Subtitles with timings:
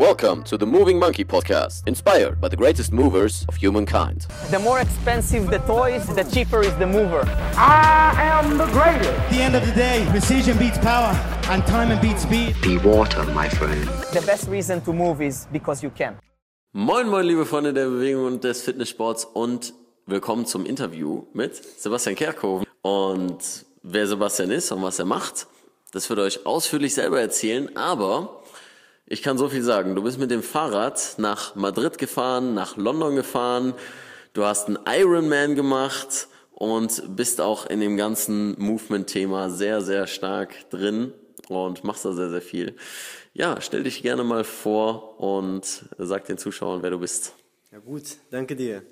[0.00, 4.26] Welcome to the Moving Monkey Podcast, inspired by the greatest movers of humankind.
[4.50, 7.22] The more expensive the toys, the cheaper is the mover.
[7.54, 9.10] I am the greatest.
[9.10, 11.12] At the end of the day, precision beats power
[11.50, 12.56] and time beats speed.
[12.62, 13.86] Be water, my friend.
[14.14, 16.16] The best reason to move is because you can.
[16.72, 19.74] Moin, moin, liebe Freunde der Bewegung und des Fitnesssports und
[20.06, 22.66] willkommen zum Interview mit Sebastian Kerkhoven.
[22.80, 25.46] Und wer Sebastian ist und was er macht,
[25.92, 28.39] das wird euch ausführlich selber erzählen, aber
[29.10, 29.96] ich kann so viel sagen.
[29.96, 33.74] Du bist mit dem Fahrrad nach Madrid gefahren, nach London gefahren.
[34.34, 40.70] Du hast einen Ironman gemacht und bist auch in dem ganzen Movement-Thema sehr, sehr stark
[40.70, 41.12] drin
[41.48, 42.76] und machst da sehr, sehr viel.
[43.34, 47.34] Ja, stell dich gerne mal vor und sag den Zuschauern, wer du bist.
[47.72, 48.84] Ja gut, danke dir.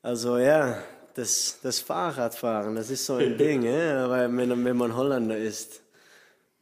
[0.00, 0.78] Also ja,
[1.14, 4.08] das, das Fahrradfahren, das ist so ein Ding, ja?
[4.08, 5.82] weil wenn, wenn man Holländer ist,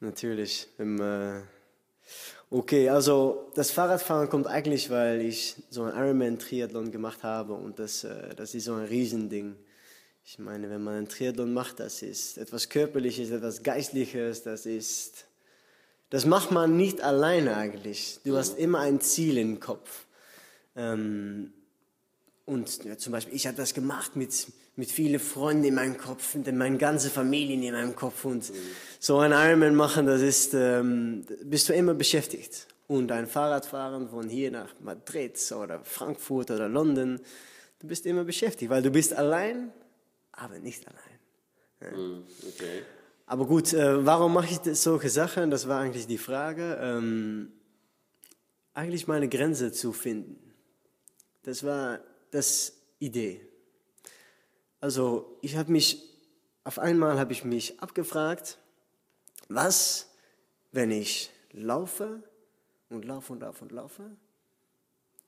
[0.00, 0.68] natürlich.
[0.78, 1.42] Wenn, äh,
[2.54, 8.04] Okay, also das Fahrradfahren kommt eigentlich, weil ich so ein Ironman-Triathlon gemacht habe und das,
[8.04, 9.56] äh, das ist so ein Riesending.
[10.22, 15.24] Ich meine, wenn man einen Triathlon macht, das ist etwas Körperliches, etwas Geistliches, das ist,
[16.10, 18.18] das macht man nicht alleine eigentlich.
[18.22, 20.04] Du hast immer ein Ziel im Kopf.
[20.76, 21.54] Ähm,
[22.44, 26.34] und ja, zum Beispiel, ich habe das gemacht mit, mit vielen Freunden in meinem Kopf
[26.34, 28.24] und meine ganze Familie in meinem Kopf.
[28.24, 28.54] Und mhm.
[28.98, 32.66] so ein Ironman machen, das ist, ähm, bist du immer beschäftigt.
[32.88, 37.20] Und ein Fahrradfahren von hier nach Madrid oder Frankfurt oder London,
[37.80, 39.72] du bist immer beschäftigt, weil du bist allein,
[40.32, 41.92] aber nicht allein.
[41.92, 41.96] Ja.
[41.96, 42.82] Mhm, okay.
[43.26, 45.50] Aber gut, äh, warum mache ich solche Sachen?
[45.50, 46.78] Das war eigentlich die Frage.
[46.80, 47.52] Ähm,
[48.74, 50.52] eigentlich meine Grenze zu finden.
[51.42, 53.40] Das war das Idee.
[54.82, 56.02] Also ich habe mich,
[56.64, 58.58] auf einmal habe ich mich abgefragt,
[59.48, 60.10] was,
[60.72, 62.20] wenn ich laufe
[62.90, 64.02] und laufe und laufe und laufe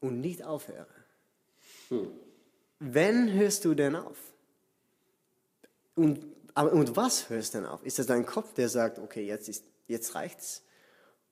[0.00, 0.88] und nicht aufhöre?
[1.88, 2.10] Hm.
[2.80, 4.18] Wenn hörst du denn auf?
[5.94, 6.26] Und,
[6.56, 7.84] und was hörst du denn auf?
[7.84, 10.64] Ist das dein Kopf, der sagt, okay, jetzt, ist, jetzt reicht's?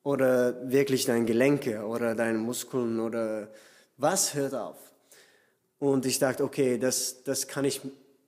[0.04, 3.50] Oder wirklich dein Gelenke oder deine Muskeln oder
[3.96, 4.78] was hört auf?
[5.80, 7.80] Und ich dachte, okay, das, das kann ich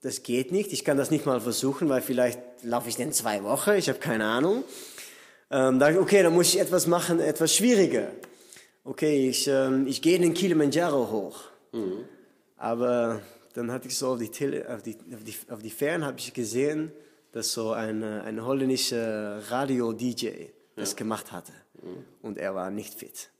[0.05, 0.71] das geht nicht.
[0.75, 3.99] Ich kann das nicht mal versuchen, weil vielleicht laufe ich in zwei Wochen, ich habe
[3.99, 4.63] keine Ahnung.
[5.51, 8.09] Ähm, dachte ich, okay, dann muss ich etwas machen, etwas schwieriger.
[8.85, 11.45] Okay, ich, ähm, ich gehe den Kilimanjaro hoch.
[11.73, 12.05] Mhm.
[12.59, 13.23] Aber
[13.55, 16.19] dann hatte ich so auf die, Tele, auf die, auf die, auf die Fern habe
[16.19, 16.93] ich gesehen,
[17.33, 20.97] dass so ein, ein holländischer Radio-DJ das ja.
[20.97, 21.53] gemacht hatte.
[21.83, 22.05] Mhm.
[22.21, 23.31] Und er war nicht fit.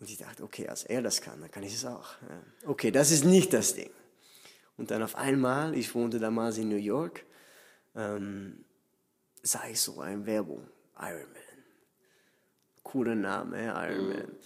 [0.00, 2.14] Und ich dachte, okay, als er das kann, dann kann ich es auch.
[2.64, 3.90] Okay, das ist nicht das Ding.
[4.80, 7.26] Und dann auf einmal, ich wohnte damals in New York,
[7.94, 8.64] ähm,
[9.42, 10.66] sah ich so eine Werbung,
[10.98, 11.36] Ironman.
[12.82, 14.22] Cooler Name, Ironman.
[14.22, 14.36] Mhm.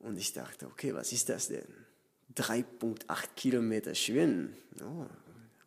[0.00, 1.68] Und ich dachte, okay, was ist das denn?
[2.34, 3.04] 3,8
[3.36, 5.06] Kilometer schwimmen, oh,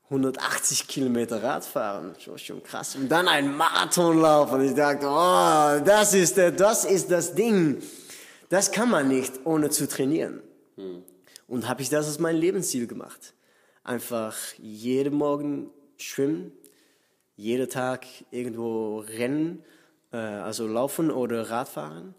[0.09, 2.97] 180 Kilometer Radfahren, schon, schon krass.
[2.97, 4.51] Und dann ein Marathonlauf.
[4.51, 7.81] Und ich dachte, oh, das ist, das ist das Ding.
[8.49, 10.41] Das kann man nicht, ohne zu trainieren.
[10.75, 11.03] Mhm.
[11.47, 13.32] Und habe ich das als mein Lebensziel gemacht
[13.83, 16.51] einfach jeden Morgen schwimmen,
[17.35, 19.63] jeden Tag irgendwo rennen,
[20.11, 22.15] äh, also laufen oder Radfahren.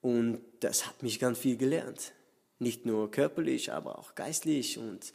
[0.00, 2.12] Und das hat mich ganz viel gelernt.
[2.58, 5.12] Nicht nur körperlich, aber auch geistlich und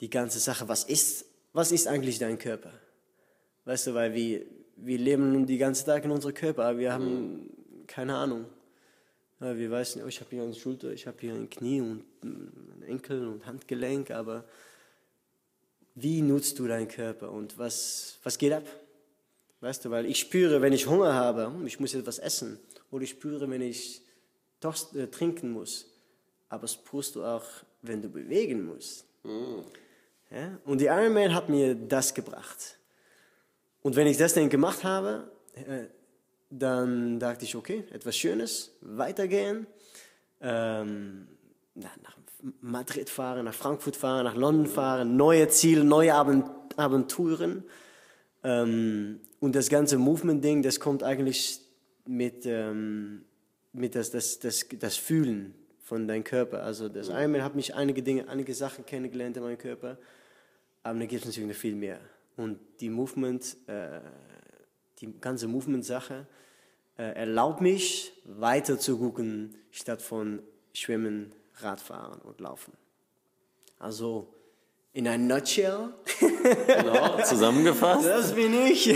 [0.00, 0.68] die ganze Sache.
[0.68, 2.72] Was ist, was ist eigentlich dein Körper?
[3.64, 4.44] Weißt du, weil wir,
[4.76, 7.50] wir leben den ganzen Tag in unserem Körper, aber wir haben
[7.86, 8.46] keine Ahnung.
[9.40, 12.04] Ja, wir wissen, oh, ich habe hier eine Schulter, ich habe hier ein Knie und
[12.22, 14.44] ein Enkel und Handgelenk, aber
[16.02, 18.64] wie nutzt du deinen Körper und was, was geht ab?
[19.60, 22.58] Weißt du, weil ich spüre, wenn ich Hunger habe, hm, ich muss etwas essen.
[22.90, 24.00] Oder ich spüre, wenn ich
[24.60, 25.86] Tost, äh, trinken muss.
[26.48, 27.44] Aber das spürst du auch,
[27.82, 29.04] wenn du bewegen musst.
[29.22, 29.60] Mm.
[30.30, 30.58] Ja?
[30.64, 32.78] Und die Ironman hat mir das gebracht.
[33.82, 35.86] Und wenn ich das dann gemacht habe, äh,
[36.50, 39.66] dann dachte ich, okay, etwas Schönes, weitergehen.
[40.40, 41.28] Ähm,
[41.74, 42.16] nach
[42.60, 47.64] Madrid fahren, nach Frankfurt fahren, nach London fahren, neue Ziele, neue Abenturen.
[48.42, 51.60] Ähm, und das ganze Movement-Ding, das kommt eigentlich
[52.06, 53.24] mit, ähm,
[53.72, 56.62] mit das, das, das, das Fühlen von deinem Körper.
[56.62, 59.98] Also das Ironman hat mich einige Dinge, einige Sachen kennengelernt in meinem Körper,
[60.82, 62.00] aber da gibt es natürlich noch viel mehr.
[62.36, 64.00] Und die Movement, äh,
[65.00, 66.26] die ganze Movement-Sache
[66.96, 70.40] äh, erlaubt mich, weiter zu gucken, statt von
[70.72, 72.72] Schwimmen, Radfahren und Laufen.
[73.78, 74.34] Also
[74.92, 75.90] in ein Nutshell.
[76.66, 78.06] Genau, zusammengefasst.
[78.06, 78.94] Das bin ich.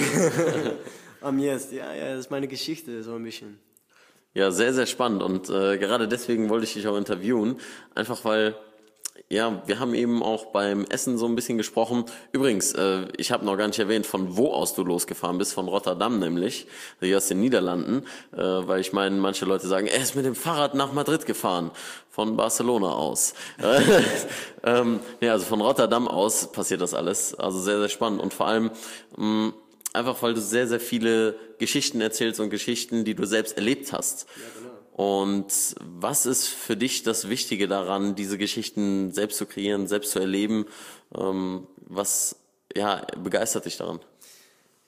[1.20, 3.58] Am jetzt, ja, ja, das ist meine Geschichte, so ein bisschen.
[4.34, 5.22] Ja, sehr, sehr spannend.
[5.22, 7.60] Und äh, gerade deswegen wollte ich dich auch interviewen.
[7.94, 8.56] Einfach weil,
[9.30, 12.04] ja, wir haben eben auch beim Essen so ein bisschen gesprochen.
[12.32, 15.66] Übrigens, äh, ich habe noch gar nicht erwähnt, von wo aus du losgefahren bist, von
[15.66, 16.66] Rotterdam nämlich,
[17.00, 18.04] hier aus den Niederlanden.
[18.32, 21.70] Äh, weil ich meine, manche Leute sagen, er ist mit dem Fahrrad nach Madrid gefahren,
[22.10, 23.34] von Barcelona aus.
[24.62, 27.34] ähm, ja, also von Rotterdam aus passiert das alles.
[27.34, 28.20] Also sehr, sehr spannend.
[28.20, 28.70] Und vor allem,
[29.16, 29.52] mh,
[29.94, 34.26] einfach weil du sehr, sehr viele Geschichten erzählst und Geschichten, die du selbst erlebt hast.
[34.94, 40.20] Und was ist für dich das Wichtige daran, diese Geschichten selbst zu kreieren, selbst zu
[40.20, 40.66] erleben?
[41.16, 42.36] Ähm, was
[42.76, 43.98] ja, begeistert dich daran?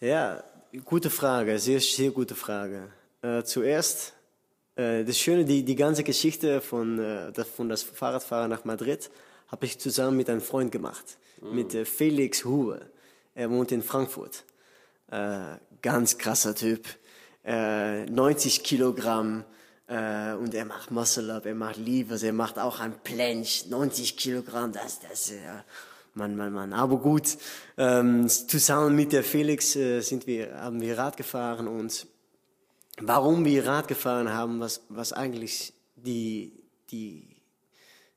[0.00, 0.44] Ja,
[0.84, 2.92] gute Frage, sehr, sehr gute Frage.
[3.20, 4.12] Äh, zuerst,
[4.76, 9.10] äh, das Schöne, die, die ganze Geschichte von, äh, das, von das Fahrradfahren nach Madrid
[9.48, 12.80] habe ich zusammen mit einem Freund gemacht, mit äh, Felix Huwe.
[13.34, 14.44] Er wohnt in Frankfurt.
[15.10, 16.86] Äh, ganz krasser Typ.
[17.44, 19.44] Äh, 90 Kilogramm
[19.88, 24.16] äh, und er macht Muscle Up, er macht Levers, er macht auch ein Planche, 90
[24.16, 25.38] Kilogramm, das, das, äh,
[26.14, 26.72] Mann, Mann, Mann.
[26.72, 27.36] Aber gut,
[27.76, 32.06] ähm, zusammen mit der Felix äh, sind wir, haben wir Rad gefahren und
[32.98, 36.52] warum wir Rad gefahren haben, was, was eigentlich die,
[36.90, 37.36] die,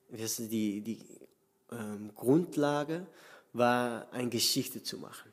[0.08, 0.98] wie heißt das, die, die
[1.72, 3.06] ähm, Grundlage
[3.52, 5.30] war, eine Geschichte zu machen.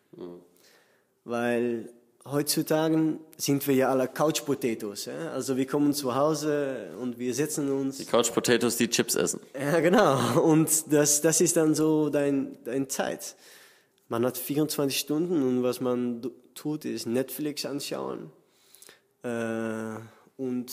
[1.23, 1.89] Weil
[2.31, 5.06] heutzutage sind wir ja alle Couch Potatoes.
[5.06, 5.31] Ja?
[5.31, 7.97] Also wir kommen zu Hause und wir setzen uns.
[7.97, 9.39] Die Couch Potatoes, die Chips essen.
[9.59, 10.41] Ja, genau.
[10.41, 13.35] Und das, das ist dann so dein, dein Zeit.
[14.09, 16.21] Man hat 24 Stunden und was man
[16.56, 18.31] tut, ist Netflix anschauen
[19.23, 19.95] äh,
[20.38, 20.71] und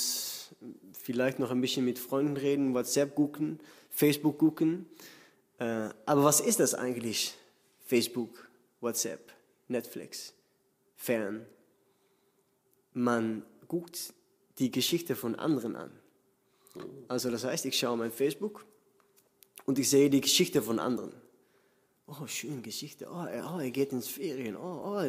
[0.92, 3.58] vielleicht noch ein bisschen mit Freunden reden, WhatsApp gucken,
[3.90, 4.86] Facebook gucken.
[5.58, 7.34] Äh, aber was ist das eigentlich?
[7.86, 8.48] Facebook,
[8.80, 9.32] WhatsApp,
[9.68, 10.32] Netflix,
[11.04, 11.44] Fern.
[12.92, 14.14] Man guckt
[14.58, 15.90] die Geschichte von anderen an.
[17.08, 18.64] Also das heißt, ich schaue mein Facebook
[19.66, 21.12] und ich sehe die Geschichte von anderen.
[22.06, 23.08] Oh, schöne Geschichte.
[23.10, 24.56] Oh, er, oh, er geht ins Ferien.
[24.56, 25.02] Oh, oh,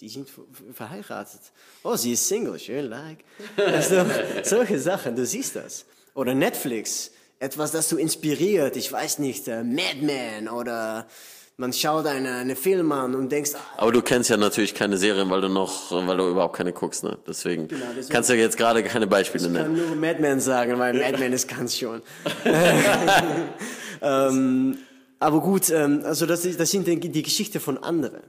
[0.00, 1.40] die sind ver- ver- verheiratet.
[1.82, 2.58] Oh, sie ist Single.
[2.58, 3.24] Schön, like.
[3.56, 4.04] Also,
[4.44, 5.86] solche Sachen, du siehst das.
[6.14, 7.12] Oder Netflix.
[7.38, 8.76] Etwas, das du inspiriert.
[8.76, 11.08] Ich weiß nicht, äh, Mad Men oder
[11.56, 14.96] man schaut eine, eine Film an und denkst, ah, Aber du kennst ja natürlich keine
[14.96, 17.16] Serien, weil du noch, weil du überhaupt keine guckst, ne?
[17.26, 19.86] Deswegen, Genau, deswegen- kannst du jetzt gerade keine Beispiele Ich kann nennen.
[19.88, 22.02] nur Mad Men sagen, weil Mad Men ist ganz schon.
[24.02, 24.78] ähm,
[25.20, 28.22] aber gut, ähm, also das, das sind die, Geschichte von anderen.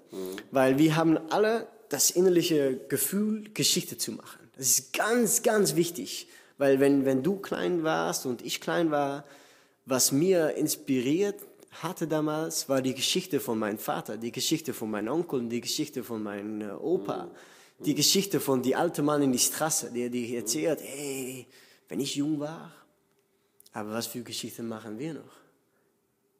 [0.51, 4.39] Weil wir haben alle das innerliche Gefühl, Geschichte zu machen.
[4.55, 6.27] Das ist ganz, ganz wichtig.
[6.57, 9.25] Weil wenn, wenn du klein warst und ich klein war,
[9.85, 11.35] was mir inspiriert
[11.83, 16.03] hatte damals, war die Geschichte von meinem Vater, die Geschichte von meinem Onkel, die Geschichte
[16.03, 17.31] von meinem äh, Opa,
[17.79, 21.47] die Geschichte von die alte Mann in die Straße, der dir erzählt, hey,
[21.89, 22.71] wenn ich jung war,
[23.73, 25.35] aber was für Geschichte machen wir noch?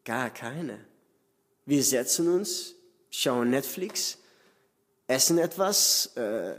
[0.05, 0.79] Gar keine.
[1.65, 2.75] Wir setzen uns,
[3.09, 4.19] schauen Netflix,
[5.07, 6.55] essen etwas, äh,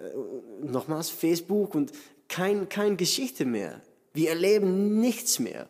[0.61, 1.93] nochmals Facebook und
[2.28, 3.81] kein, kein Geschichte mehr.
[4.12, 5.69] Wir erleben nichts mehr.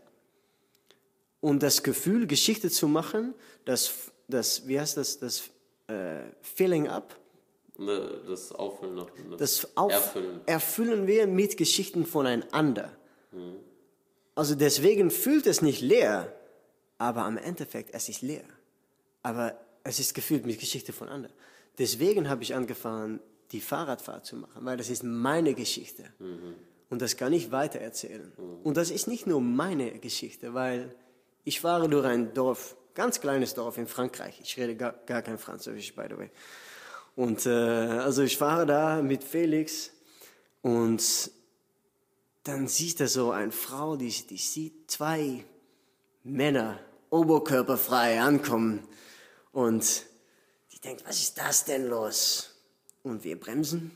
[1.46, 3.32] Und das Gefühl, Geschichte zu machen,
[3.64, 3.92] das,
[4.26, 5.50] das wie heißt das, das
[5.86, 7.16] äh, Filling up,
[7.78, 9.10] Ne, Das Auffüllen noch.
[9.18, 9.36] ne?
[9.36, 10.40] das auf, Erfüllen.
[10.46, 12.90] erfüllen wir mit Geschichten voneinander.
[14.34, 16.32] Also deswegen fühlt es nicht leer,
[16.98, 18.44] aber am Endeffekt es ist leer.
[19.22, 21.34] Aber es ist gefüllt mit Geschichte von anderen.
[21.78, 23.20] Deswegen habe ich angefangen,
[23.52, 26.04] die Fahrradfahrt zu machen, weil das ist meine Geschichte.
[26.88, 28.32] Und das kann ich weiter erzählen.
[28.64, 30.94] Und das ist nicht nur meine Geschichte, weil
[31.46, 34.40] ich fahre durch ein Dorf, ganz kleines Dorf in Frankreich.
[34.42, 36.30] Ich rede gar, gar kein Französisch, by the way.
[37.14, 39.92] Und äh, also ich fahre da mit Felix
[40.60, 41.30] und
[42.42, 45.44] dann sieht er so eine Frau, die, die sieht zwei
[46.24, 48.86] Männer oberkörperfrei ankommen
[49.52, 50.04] und
[50.72, 52.56] die denkt, was ist das denn los?
[53.04, 53.92] Und wir bremsen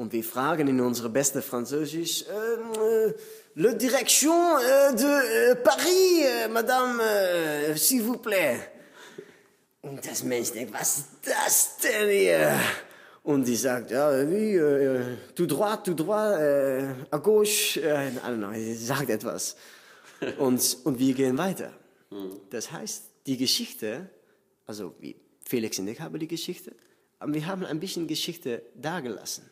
[0.00, 3.12] und wir fragen in unsere beste Französisch, euh, euh,
[3.54, 8.56] le direction euh, de euh, Paris, euh, madame, euh, s'il vous plaît.
[9.82, 12.58] Und das Mensch denkt, was ist das denn hier?
[13.22, 18.26] Und die sagt, ja, wie, äh, tout droit, tout droit, äh, à gauche, äh, I
[18.26, 19.54] don't know, sie sagt etwas.
[20.38, 21.72] Und, und wir gehen weiter.
[22.50, 24.08] Das heißt, die Geschichte,
[24.66, 25.16] also wie
[25.46, 26.74] Felix und ich haben die Geschichte,
[27.18, 29.49] aber wir haben ein bisschen Geschichte dagelassen.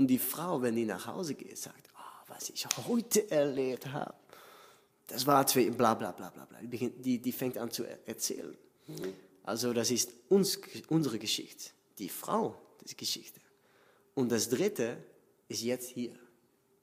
[0.00, 4.14] Und die Frau, wenn die nach Hause geht, sagt, oh, was ich heute erlebt habe,
[5.06, 6.58] das war zwei, bla bla bla bla bla.
[6.62, 8.56] Die, die, fängt an zu er- erzählen.
[9.42, 11.68] Also das ist uns, unsere Geschichte.
[11.98, 13.42] Die Frau, ist Geschichte.
[14.14, 14.96] Und das Dritte
[15.48, 16.14] ist jetzt hier.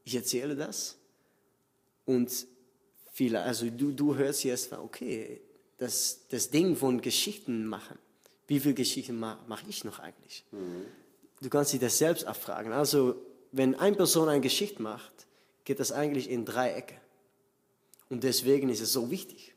[0.04, 0.96] ich erzähle das
[2.06, 2.30] und
[3.14, 5.42] viele, also du, du hörst jetzt, okay,
[5.80, 7.98] das, das Ding von Geschichten machen.
[8.46, 10.44] Wie viele Geschichten mache mach ich noch eigentlich?
[11.42, 12.72] Du kannst dich das selbst abfragen.
[12.72, 13.16] Also,
[13.52, 15.28] wenn eine Person eine Geschichte macht,
[15.66, 16.96] geht das eigentlich in drei Ecke.
[18.10, 19.54] Und deswegen ist es so wichtig.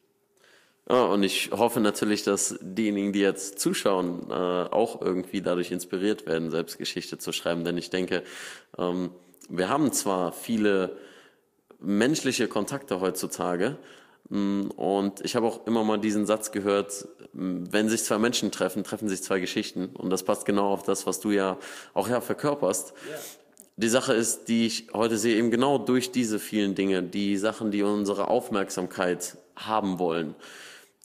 [0.89, 6.27] Ja, und ich hoffe natürlich, dass diejenigen, die jetzt zuschauen, äh, auch irgendwie dadurch inspiriert
[6.27, 7.65] werden, selbst Geschichte zu schreiben.
[7.65, 8.25] Denn ich denke,
[8.77, 9.11] ähm,
[9.49, 10.97] wir haben zwar viele
[11.79, 13.79] menschliche Kontakte heutzutage,
[14.31, 18.85] und ich habe auch immer mal diesen Satz gehört, mh, wenn sich zwei Menschen treffen,
[18.85, 19.87] treffen sich zwei Geschichten.
[19.87, 21.59] Und das passt genau auf das, was du ja
[21.95, 22.93] auch ja verkörperst.
[23.77, 27.71] Die Sache ist, die ich heute sehe, eben genau durch diese vielen Dinge, die Sachen,
[27.73, 30.37] die unsere Aufmerksamkeit haben wollen,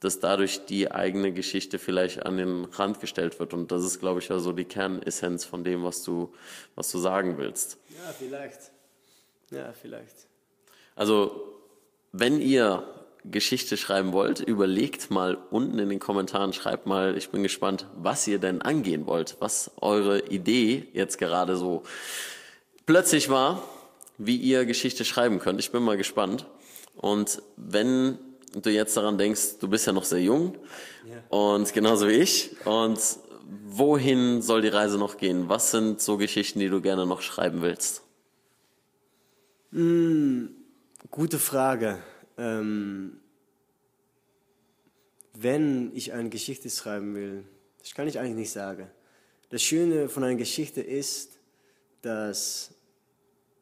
[0.01, 3.53] dass dadurch die eigene Geschichte vielleicht an den Rand gestellt wird.
[3.53, 6.31] Und das ist, glaube ich, ja so die Kernessenz von dem, was du,
[6.75, 7.77] was du sagen willst.
[7.89, 8.71] Ja, vielleicht.
[9.49, 10.27] Ja, vielleicht.
[10.95, 11.59] Also,
[12.11, 12.87] wenn ihr
[13.31, 18.27] Geschichte schreiben wollt, überlegt mal unten in den Kommentaren, schreibt mal, ich bin gespannt, was
[18.27, 21.83] ihr denn angehen wollt, was eure Idee jetzt gerade so
[22.85, 23.63] plötzlich war,
[24.17, 25.59] wie ihr Geschichte schreiben könnt.
[25.59, 26.45] Ich bin mal gespannt.
[26.95, 28.17] Und wenn
[28.53, 30.57] du jetzt daran denkst, du bist ja noch sehr jung
[31.29, 32.55] und genauso wie ich.
[32.65, 32.99] Und
[33.67, 35.49] wohin soll die Reise noch gehen?
[35.49, 38.03] Was sind so Geschichten, die du gerne noch schreiben willst?
[41.11, 41.99] Gute Frage.
[42.37, 43.19] Ähm,
[45.33, 47.45] wenn ich eine Geschichte schreiben will,
[47.79, 48.89] das kann ich eigentlich nicht sagen.
[49.49, 51.37] Das Schöne von einer Geschichte ist,
[52.01, 52.73] dass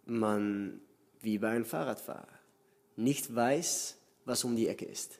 [0.05, 0.81] man
[1.21, 2.27] wie bei einem Fahrradfahrer
[2.95, 5.19] nicht weiß, was um die Ecke ist.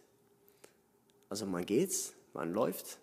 [1.29, 2.99] Also man geht, man läuft.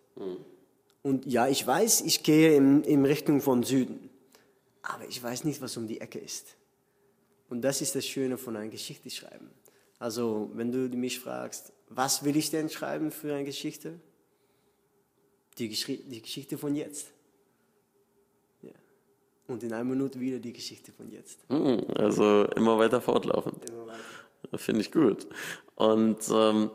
[1.02, 4.10] Und ja, ich weiß, ich gehe in, in Richtung von Süden.
[4.82, 6.56] Aber ich weiß nicht, was um die Ecke ist.
[7.48, 9.50] Und das ist das Schöne von einer Geschichte schreiben.
[10.00, 14.00] Also, wenn du mich fragst, was will ich denn schreiben für eine Geschichte?
[15.58, 17.12] Die, Geschri die Geschichte von jetzt.
[18.62, 18.72] Ja.
[19.46, 21.38] Und in einer Minute wieder die Geschichte von jetzt.
[21.48, 23.68] Hm, Also immer weiter fortlaufend.
[23.68, 24.58] Immer weiter.
[24.58, 25.26] Finde ich gut.
[25.74, 26.70] Und ähm,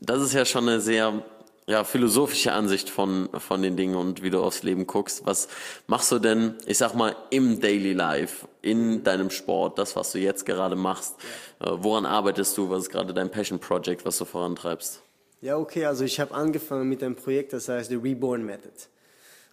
[0.00, 1.24] das ist ja schon eine sehr
[1.66, 5.24] ja, philosophische Ansicht von, von den Dingen und wie du aufs Leben guckst.
[5.26, 5.48] Was
[5.86, 10.18] machst du denn, ich sag mal, im Daily Life, in deinem Sport, das, was du
[10.18, 11.14] jetzt gerade machst?
[11.60, 12.68] Äh, woran arbeitest du?
[12.68, 15.02] Was ist gerade dein Passion Project, was du vorantreibst?
[15.40, 18.74] Ja, okay, also ich habe angefangen mit einem Projekt, das heißt The Reborn Method.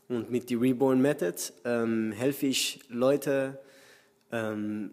[0.08, 1.36] Und mit der Reborn Method
[1.66, 3.60] ähm, helfe ich Leute
[4.32, 4.92] ähm,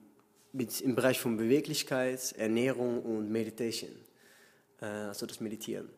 [0.52, 3.90] mit, im Bereich von Beweglichkeit, Ernährung und Meditation,
[4.80, 5.88] äh, also das Meditieren.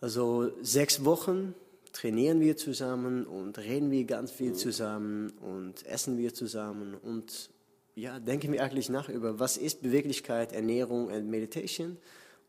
[0.00, 1.54] Also sechs Wochen
[1.92, 7.50] trainieren wir zusammen und reden wir ganz viel zusammen und essen wir zusammen und
[7.94, 11.98] ja, denken wir eigentlich nach über, was ist Beweglichkeit, Ernährung und Meditation.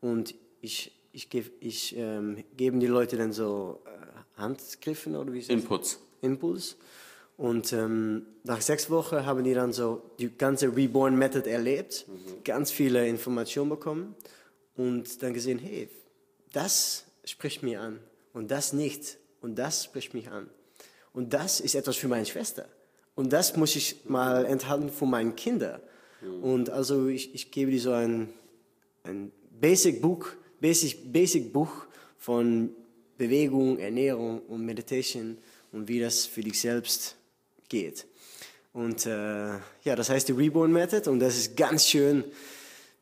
[0.00, 5.40] Und ich, ich, gebe ich ähm, geben die Leute dann so äh, Handgriffen oder wie
[5.40, 5.50] ist?
[5.50, 5.98] Inputs.
[6.22, 6.76] Impuls.
[7.36, 12.06] Und ähm, nach sechs Wochen haben die dann so die ganze Reborn Method erlebt,
[12.44, 14.14] ganz viele Informationen bekommen
[14.76, 15.88] und dann gesehen, hey,
[16.52, 18.00] das spricht mir an
[18.32, 20.48] und das nicht und das spricht mich an.
[21.12, 22.66] Und das ist etwas für meine Schwester.
[23.14, 25.82] Und das muss ich mal enthalten für meine Kinder.
[26.40, 28.28] Und also ich, ich gebe dir so ein,
[29.02, 30.28] ein Basic Buch,
[30.60, 31.86] Basic, Basic Buch
[32.16, 32.70] von
[33.18, 35.36] Bewegung, Ernährung und Meditation
[35.72, 37.16] und wie das für dich selbst
[37.68, 38.06] geht.
[38.72, 42.24] Und äh, ja, das heißt die Reborn Method und das ist ganz schön,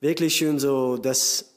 [0.01, 1.50] wirklich schön so, das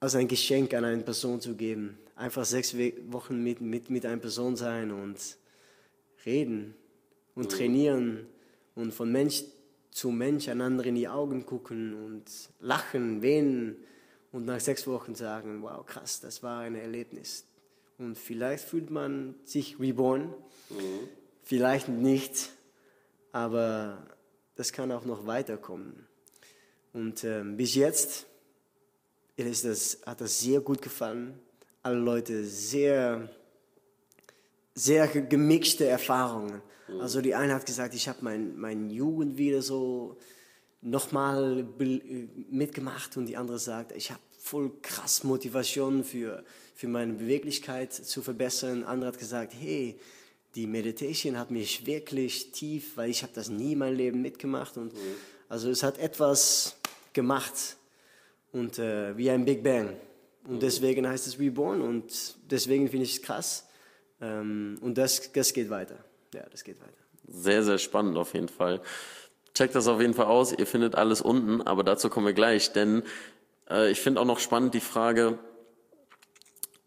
[0.00, 1.98] als ein Geschenk an eine Person zu geben.
[2.14, 2.76] Einfach sechs
[3.10, 5.18] Wochen mit, mit, mit einer Person sein und
[6.24, 6.74] reden
[7.34, 8.26] und trainieren
[8.74, 9.44] und von Mensch
[9.90, 12.24] zu Mensch einander in die Augen gucken und
[12.60, 13.76] lachen, weinen
[14.30, 17.44] und nach sechs Wochen sagen, wow, krass, das war ein Erlebnis.
[17.98, 20.32] Und vielleicht fühlt man sich reborn,
[21.42, 22.50] vielleicht nicht,
[23.32, 24.06] aber
[24.54, 26.06] das kann auch noch weiterkommen.
[26.92, 28.27] Und ähm, bis jetzt
[29.46, 31.38] ist das, hat das sehr gut gefallen.
[31.82, 33.28] Alle Leute sehr,
[34.74, 36.60] sehr ge- gemischte Erfahrungen.
[37.00, 40.16] Also die eine hat gesagt, ich habe mein, mein Jugend wieder so
[40.80, 41.66] nochmal
[42.50, 48.22] mitgemacht und die andere sagt, ich habe voll krass Motivation für, für meine Beweglichkeit zu
[48.22, 48.84] verbessern.
[48.84, 49.98] Andere hat gesagt, hey,
[50.54, 54.76] die Meditation hat mich wirklich tief, weil ich habe das nie in meinem Leben mitgemacht
[54.78, 54.92] und
[55.48, 56.76] also es hat etwas
[57.12, 57.76] gemacht
[58.58, 59.96] und äh, wie ein Big Bang
[60.46, 63.68] und deswegen heißt es Reborn und deswegen finde ich es krass
[64.20, 65.96] ähm, und das, das geht weiter.
[66.34, 66.92] Ja, das geht weiter.
[67.26, 68.80] Sehr, sehr spannend auf jeden Fall.
[69.54, 70.52] checkt das auf jeden Fall aus.
[70.52, 73.02] Ihr findet alles unten, aber dazu kommen wir gleich, denn
[73.70, 75.38] äh, ich finde auch noch spannend die Frage,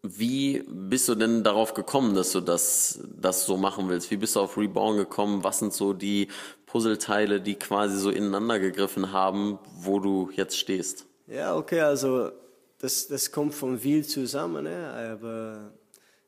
[0.02, 4.10] wie bist du denn darauf gekommen, dass du das, das so machen willst?
[4.10, 5.44] Wie bist du auf Reborn gekommen?
[5.44, 6.26] Was sind so die
[6.66, 11.06] Puzzleteile, die quasi so ineinander gegriffen haben, wo du jetzt stehst?
[11.32, 12.30] Ja, okay, also
[12.76, 14.92] das, das kommt von viel zusammen, ne?
[14.92, 15.72] aber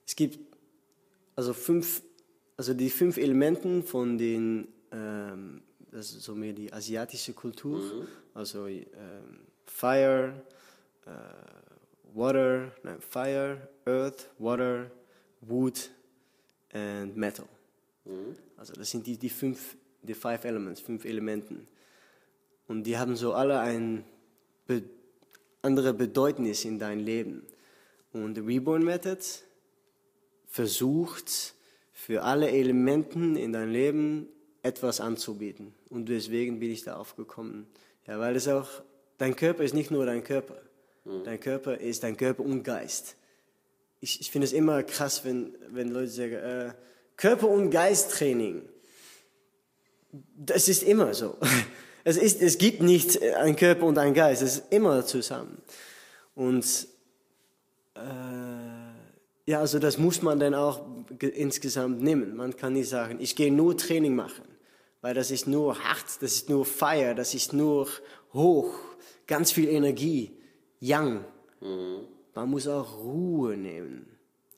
[0.06, 0.38] es gibt
[1.36, 2.02] also fünf,
[2.56, 8.66] also die fünf Elementen von den, ähm, das ist so mehr die asiatische Kultur, also
[8.66, 8.86] ähm,
[9.66, 10.42] Fire,
[11.04, 11.10] äh,
[12.14, 14.90] Water, nein, Fire, Earth, Water,
[15.42, 15.90] Wood
[16.72, 17.46] and Metal.
[18.56, 21.68] Also das sind die, die fünf, die five elements, fünf Elementen.
[22.68, 24.04] Und die haben so alle ein
[24.66, 24.82] be
[25.64, 27.46] andere Bedeutnis in dein Leben.
[28.12, 29.20] Und Reborn Method
[30.46, 31.54] versucht
[31.92, 34.28] für alle Elementen in dein Leben
[34.62, 35.74] etwas anzubieten.
[35.88, 37.66] Und deswegen bin ich darauf gekommen.
[38.06, 38.68] Ja, weil es auch,
[39.18, 40.60] dein Körper ist nicht nur dein Körper.
[41.24, 43.16] Dein Körper ist dein Körper und Geist.
[44.00, 46.72] Ich, ich finde es immer krass, wenn, wenn Leute sagen, äh,
[47.16, 48.62] Körper- und Geisttraining.
[50.36, 51.36] Das ist immer so.
[52.04, 55.62] Es, ist, es gibt nicht ein Körper und ein Geist, es ist immer zusammen.
[56.34, 56.86] Und
[57.94, 60.86] äh, ja, also das muss man dann auch
[61.18, 62.36] ge- insgesamt nehmen.
[62.36, 64.44] Man kann nicht sagen, ich gehe nur Training machen,
[65.00, 67.88] weil das ist nur hart, das ist nur Feier, das ist nur
[68.32, 68.74] hoch,
[69.26, 70.36] ganz viel Energie,
[70.80, 71.24] Yang.
[71.60, 74.06] Man muss auch Ruhe nehmen,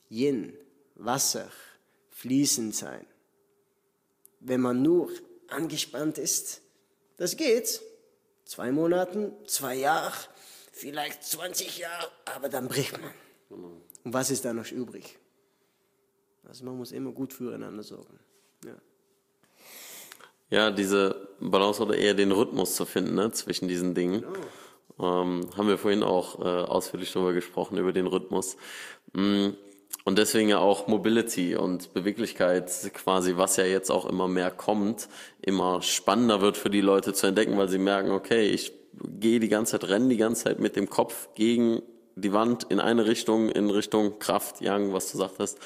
[0.09, 0.53] Yin,
[0.95, 1.49] Wasser,
[2.09, 3.05] fließend sein.
[4.41, 5.09] Wenn man nur
[5.47, 6.61] angespannt ist,
[7.17, 7.81] das geht.
[8.45, 10.13] Zwei Monaten, zwei Jahre,
[10.71, 13.11] vielleicht 20 Jahre, aber dann bricht man.
[13.49, 15.17] Und was ist da noch übrig?
[16.47, 18.19] Also man muss immer gut füreinander sorgen.
[18.63, 18.75] Ja.
[20.49, 24.23] Ja, diese Balance oder eher den Rhythmus zu finden ne, zwischen diesen Dingen.
[24.99, 28.55] Ähm, haben wir vorhin auch äh, ausführlich darüber gesprochen, über den Rhythmus.
[29.13, 29.49] Mm,
[30.03, 35.09] Und deswegen ja auch Mobility und Beweglichkeit quasi, was ja jetzt auch immer mehr kommt,
[35.41, 38.71] immer spannender wird für die Leute zu entdecken, weil sie merken, okay, ich
[39.19, 41.81] gehe die ganze Zeit, renne die ganze Zeit mit dem Kopf gegen
[42.15, 45.59] die Wand in eine Richtung, in Richtung Kraft, Yang, was du sagtest.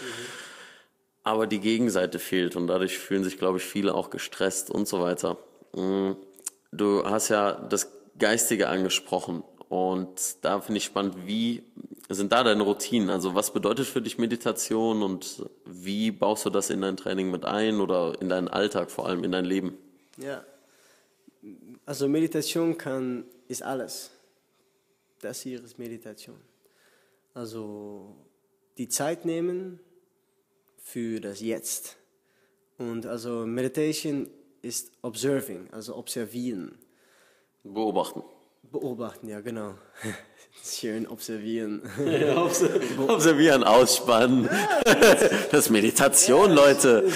[1.23, 5.01] Aber die Gegenseite fehlt und dadurch fühlen sich, glaube ich, viele auch gestresst und so
[5.01, 5.37] weiter.
[5.75, 6.13] Mm,
[6.71, 11.63] Du hast ja das Geistige angesprochen und da finde ich spannend, wie
[12.09, 13.09] sind da deine Routinen?
[13.09, 17.45] Also was bedeutet für dich Meditation und wie baust du das in dein Training mit
[17.45, 19.77] ein oder in deinen Alltag, vor allem in dein Leben?
[20.17, 20.43] Ja.
[21.85, 24.11] Also Meditation kann, ist alles.
[25.21, 26.35] Das hier ist Meditation.
[27.33, 28.13] Also
[28.77, 29.79] die Zeit nehmen
[30.83, 31.95] für das Jetzt.
[32.77, 34.29] Und also Meditation
[34.61, 36.77] ist observing, also observieren.
[37.63, 38.21] Beobachten.
[38.71, 39.73] Beobachten, ja genau.
[40.63, 41.81] Schön observieren.
[43.07, 44.49] Observieren, ausspannen.
[45.51, 47.09] Das ist Meditation, Leute.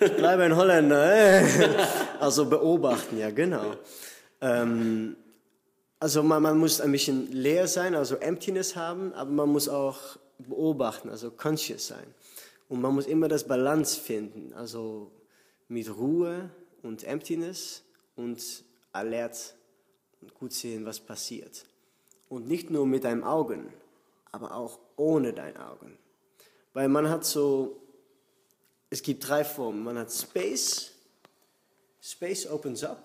[0.00, 1.40] Ich bleibe ein Holländer.
[1.40, 1.44] äh.
[2.18, 3.76] Also beobachten, ja genau.
[4.40, 5.16] Ähm,
[6.00, 10.18] also man, man muss ein bisschen leer sein, also Emptiness haben, aber man muss auch
[10.38, 12.14] beobachten, also conscious sein.
[12.68, 15.12] Und man muss immer das Balance finden, also
[15.68, 16.50] mit Ruhe
[16.82, 17.84] und Emptiness
[18.16, 19.54] und alert
[20.22, 21.66] und gut sehen, was passiert.
[22.28, 23.72] Und nicht nur mit deinen Augen,
[24.30, 25.98] aber auch ohne deine Augen.
[26.72, 27.82] Weil man hat so,
[28.88, 29.84] es gibt drei Formen.
[29.84, 30.92] Man hat Space,
[32.00, 33.04] Space opens up,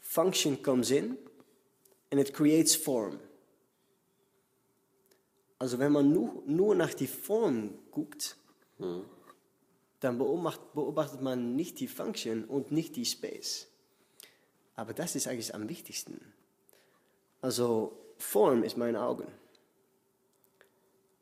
[0.00, 1.16] Function comes in,
[2.10, 3.18] and it creates form.
[5.58, 8.36] Also wenn man nur, nur nach die Form guckt,
[10.00, 13.68] dann beobacht, beobachtet man nicht die Function und nicht die Space.
[14.76, 16.32] Aber das ist eigentlich am wichtigsten.
[17.40, 19.26] Also Form ist meine Augen.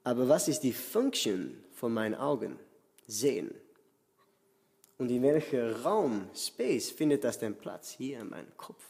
[0.04, 2.58] Aber was ist die Function von meinen Augen?
[3.06, 3.54] Sehen.
[4.98, 7.90] Und in welchem Raum, Space, findet das denn Platz?
[7.90, 8.84] Hier in meinem Kopf.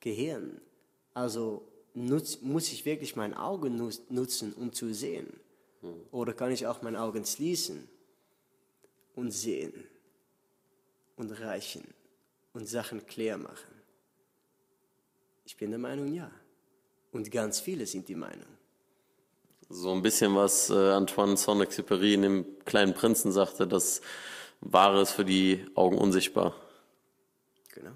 [0.00, 0.60] Gehirn.
[1.14, 3.76] Also nutz, muss ich wirklich meine Augen
[4.08, 5.40] nutzen, um zu sehen?
[6.10, 7.88] Oder kann ich auch meine Augen schließen
[9.14, 9.84] und sehen
[11.16, 11.84] und reichen
[12.54, 13.74] und Sachen klar machen?
[15.44, 16.30] Ich bin der Meinung, ja.
[17.12, 18.46] Und ganz viele sind die Meinung.
[19.68, 24.00] So ein bisschen was äh, Antoine Saint-Exupéry in dem kleinen Prinzen sagte, das
[24.60, 26.54] Wahre ist für die Augen unsichtbar.
[27.74, 27.92] Genau.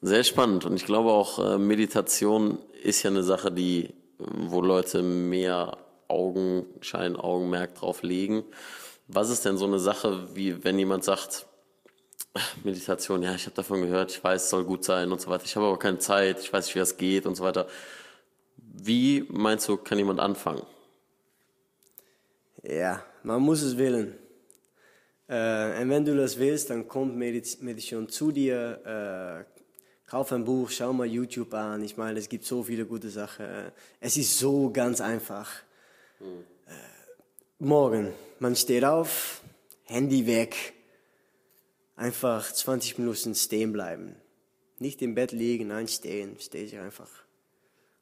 [0.00, 5.02] Sehr spannend und ich glaube auch äh, Meditation ist ja eine Sache, die, wo Leute
[5.02, 8.44] mehr Augenschein, Augenmerk drauf legen.
[9.08, 11.46] Was ist denn so eine Sache, wie wenn jemand sagt,
[12.64, 15.44] Meditation, ja, ich habe davon gehört, ich weiß, es soll gut sein und so weiter.
[15.44, 17.68] Ich habe aber keine Zeit, ich weiß nicht, wie das geht und so weiter.
[18.56, 20.62] Wie meinst du, kann jemand anfangen?
[22.62, 24.18] Ja, man muss es willen.
[25.28, 29.44] Äh, und wenn du das willst, dann kommt Mediz- Meditation zu dir.
[29.46, 29.60] Äh,
[30.10, 31.82] kauf ein Buch, schau mal YouTube an.
[31.84, 33.46] Ich meine, es gibt so viele gute Sachen.
[33.46, 33.70] Äh,
[34.00, 35.50] Es ist so ganz einfach.
[36.20, 36.72] Äh,
[37.58, 39.40] morgen, man steht auf,
[39.84, 40.72] Handy weg,
[41.96, 44.16] einfach 20 Minuten stehen bleiben.
[44.78, 47.10] Nicht im Bett liegen, nein, stehen, stehe ich einfach.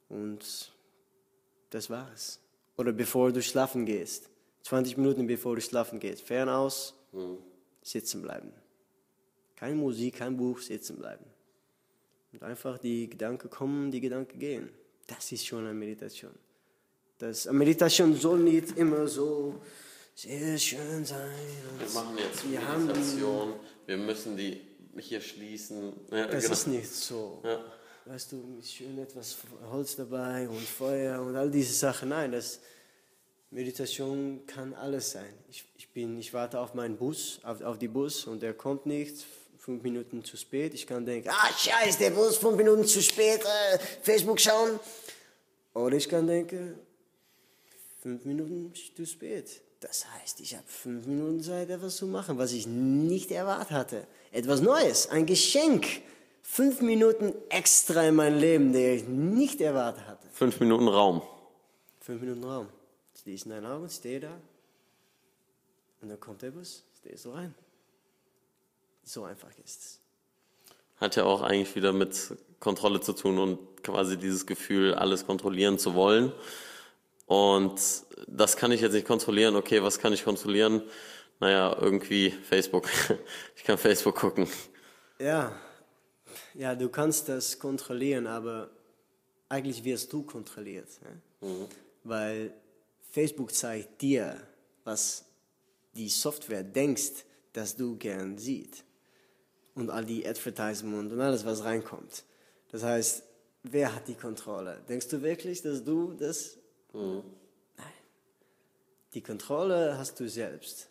[0.09, 0.73] Und
[1.71, 2.41] das war's.
[2.77, 4.29] Oder bevor du schlafen gehst.
[4.63, 6.23] 20 Minuten bevor du schlafen gehst.
[6.23, 6.95] Fern aus,
[7.83, 8.53] sitzen bleiben.
[9.57, 11.25] Keine Musik, kein Buch, sitzen bleiben.
[12.33, 14.71] Und einfach die Gedanken kommen, die Gedanken gehen.
[15.07, 16.33] Das ist schon eine Meditation.
[17.19, 19.61] Das, eine Meditation soll nicht immer so
[20.15, 21.31] sehr schön sein.
[21.79, 23.55] Wir machen jetzt Wir Meditation,
[23.87, 24.61] wir müssen die
[24.99, 25.93] hier schließen.
[26.11, 26.53] Ja, Das genau.
[26.53, 27.41] ist nicht so.
[27.45, 27.65] Ja.
[28.05, 29.37] Weißt du, schön etwas
[29.71, 32.09] Holz dabei und Feuer und all diese Sachen.
[32.09, 32.61] Nein, das
[33.51, 35.33] Meditation kann alles sein.
[35.49, 38.87] Ich, ich, bin, ich warte auf meinen Bus, auf, auf die Bus und der kommt
[38.87, 39.25] nicht.
[39.59, 40.75] Fünf Minuten zu spät.
[40.75, 44.81] Ich kann denken, ah, scheiße, der Bus, fünf Minuten zu spät, äh, Facebook schauen.
[45.73, 46.77] Oder ich kann denken,
[48.01, 49.61] fünf Minuten zu spät.
[49.83, 54.07] Das heißt, ich habe fünf Minuten Zeit, etwas zu machen, was ich nicht erwartet hatte.
[54.31, 55.87] Etwas Neues, ein Geschenk.
[56.41, 60.29] Fünf Minuten extra in mein Leben, der ich nicht erwartet hatte.
[60.33, 61.21] Fünf Minuten Raum.
[62.01, 62.69] Fünf Minuten Raum.
[63.21, 64.31] Schließe deine Augen, stehe da.
[66.01, 67.53] Und dann kommt der Bus, stehst du rein.
[69.03, 69.99] So einfach ist es.
[70.99, 75.77] Hat ja auch eigentlich wieder mit Kontrolle zu tun und quasi dieses Gefühl, alles kontrollieren
[75.77, 76.33] zu wollen.
[77.27, 77.81] Und
[78.27, 79.57] das kann ich jetzt nicht kontrollieren.
[79.57, 80.83] Okay, was kann ich kontrollieren?
[81.41, 82.89] Naja, irgendwie Facebook.
[83.57, 84.49] Ich kann Facebook gucken.
[85.21, 85.53] Ja,
[86.55, 88.71] ja, du kannst das kontrollieren, aber
[89.49, 90.89] eigentlich wirst du kontrolliert.
[91.41, 91.69] Ne?
[92.05, 92.53] Weil
[93.11, 94.37] Facebook zeigt dir,
[94.85, 95.25] was
[95.95, 98.85] die Software denkst, dass du gern siehst.
[99.75, 102.25] Und all die Advertisement und alles, was reinkommt.
[102.71, 103.23] Das heißt,
[103.63, 104.83] wer hat die Kontrolle?
[104.89, 106.59] Denkst du wirklich, dass du das...
[106.93, 107.93] Nein.
[109.15, 110.89] Die Kontrolle hast du selbst.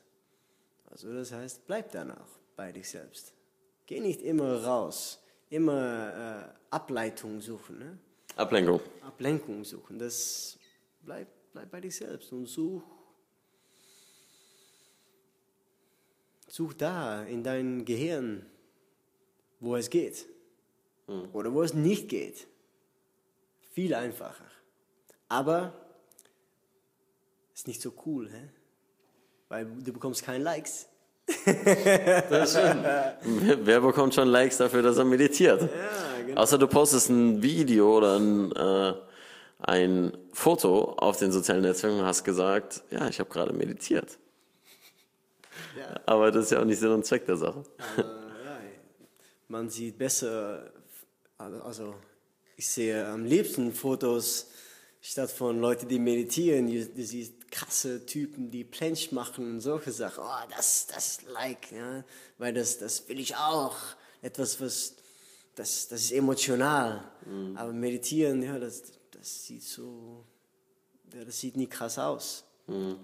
[0.90, 3.34] Also das heißt, bleib dann auch bei dich selbst.
[3.86, 7.98] Geh nicht immer raus, immer äh, Ableitung suchen, ne?
[8.36, 8.80] Ablenkung.
[9.02, 10.00] Ablenkung suchen.
[10.00, 10.58] Das
[11.02, 12.84] bleib, bleib bei dich selbst und such,
[16.48, 18.46] such da in dein Gehirn,
[19.60, 20.26] wo es geht
[21.34, 22.48] oder wo es nicht geht.
[23.72, 24.50] Viel einfacher.
[25.28, 25.74] Aber
[27.62, 28.50] ist nicht so cool, hä?
[29.48, 30.88] weil du bekommst keine Likes.
[31.46, 32.48] Wer,
[33.66, 35.62] wer bekommt schon Likes dafür, dass er meditiert?
[35.62, 35.68] Ja,
[36.26, 36.42] genau.
[36.42, 38.94] Außer du postest ein Video oder ein, äh,
[39.60, 44.18] ein Foto auf den sozialen Netzwerken und hast gesagt, ja, ich habe gerade meditiert.
[45.78, 46.00] Ja.
[46.08, 47.64] Aber das ist ja auch nicht Sinn und Zweck der Sache.
[47.98, 48.06] ja,
[49.50, 50.72] man sieht besser,
[51.38, 51.94] also
[52.58, 54.50] ich sehe am liebsten Fotos
[55.02, 56.68] statt von Leuten, die meditieren.
[56.68, 60.24] Du siehst krasse Typen, die Planche machen und solche Sachen.
[60.24, 62.04] Oh, das, das like, ja,
[62.38, 63.78] weil das, das will ich auch.
[64.22, 64.96] Etwas, was,
[65.56, 67.04] das, das ist emotional.
[67.56, 70.26] Aber meditieren, ja, das, das sieht so,
[71.14, 72.46] ja, das sieht nie krass aus.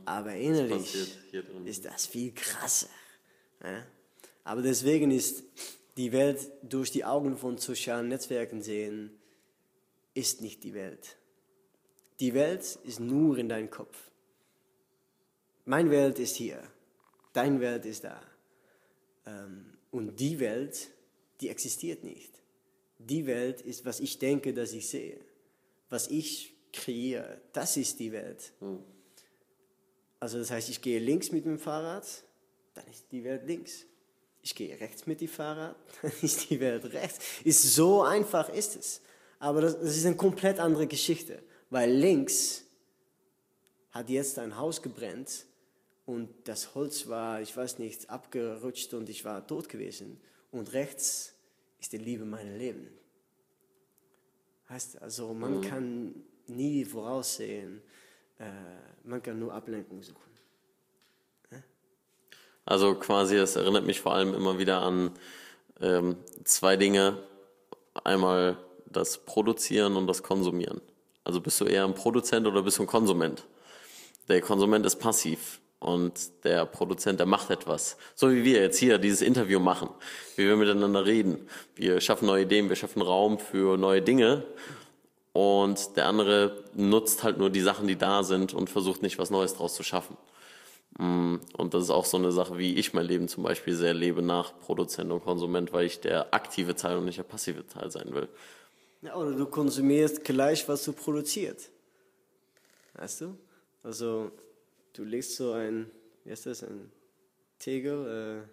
[0.06, 1.66] Aber innerlich drin.
[1.66, 2.88] ist das viel krasser.
[3.64, 3.86] Ja?
[4.44, 5.44] Aber deswegen ist
[5.98, 9.12] die Welt durch die Augen von sozialen Netzwerken sehen,
[10.14, 11.18] ist nicht die Welt.
[12.20, 14.07] Die Welt ist nur in deinem Kopf.
[15.68, 16.64] Meine Welt ist hier,
[17.34, 18.22] deine Welt ist da.
[19.26, 20.90] Ähm, und die Welt,
[21.42, 22.32] die existiert nicht.
[23.00, 25.20] Die Welt ist, was ich denke, dass ich sehe.
[25.90, 28.54] Was ich kreiere, das ist die Welt.
[30.22, 32.08] Also das heißt, ich gehe links mit dem Fahrrad,
[32.74, 33.86] dann ist die Welt links.
[34.44, 37.20] Ich gehe rechts mit dem Fahrrad, dann ist die Welt rechts.
[37.44, 39.02] Ist so einfach ist es.
[39.38, 42.64] Aber das, das ist eine komplett andere Geschichte, weil links
[43.92, 45.46] hat jetzt ein Haus gebrannt
[46.08, 50.22] und das Holz war, ich weiß nicht, abgerutscht und ich war tot gewesen.
[50.52, 51.36] Und rechts
[51.82, 52.90] ist die Liebe meines Lebens.
[54.70, 56.16] Heißt also, man kann
[56.48, 57.82] nie voraussehen,
[58.40, 58.46] äh,
[59.04, 60.32] man kann nur Ablenkung suchen.
[62.64, 65.12] Also quasi, es erinnert mich vor allem immer wieder an
[65.82, 67.24] ähm, zwei Dinge.
[68.04, 70.82] Einmal das Produzieren und das Konsumieren.
[71.24, 73.46] Also bist du eher ein Produzent oder bist du ein Konsument?
[74.30, 75.60] Der Konsument ist passiv.
[75.80, 77.98] Und der Produzent, der macht etwas.
[78.16, 79.90] So wie wir jetzt hier dieses Interview machen,
[80.36, 81.48] wie wir miteinander reden.
[81.76, 84.44] Wir schaffen neue Ideen, wir schaffen Raum für neue Dinge
[85.34, 89.30] und der andere nutzt halt nur die Sachen, die da sind und versucht nicht was
[89.30, 90.18] Neues draus zu schaffen.
[90.98, 93.94] Mm, Und das ist auch so eine Sache, wie ich mein Leben zum Beispiel sehr
[93.94, 97.92] lebe nach Produzent und Konsument, weil ich der aktive Teil und nicht der passive Teil
[97.92, 98.28] sein will.
[99.04, 101.70] Ja, oder du konsumierst gleich, was du produziert.
[102.96, 103.38] Weißt du?
[103.84, 104.32] Also,
[104.98, 105.90] du legst so ein,
[106.24, 106.92] wie heißt das, ein
[107.60, 108.48] Tegel, äh,